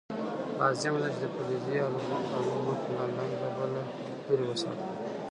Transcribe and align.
لازمه 0.59 0.99
ده 1.03 1.09
چې 1.15 1.19
د 1.21 1.25
فلزي 1.33 1.77
الو 1.85 1.99
مخ 2.09 2.81
له 2.95 3.03
لنده 3.15 3.47
بل 3.57 3.71
لرې 4.27 4.45
وساتئ. 4.49 4.85